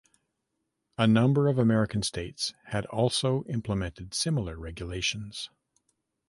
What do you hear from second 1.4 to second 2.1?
of American